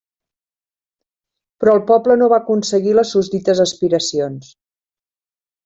[1.63, 4.51] Però el poble no va aconseguir les susdites aspiracions.